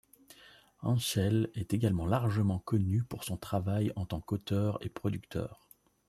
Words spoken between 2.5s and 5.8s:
connu pour son travail en tant qu'auteur et producteur.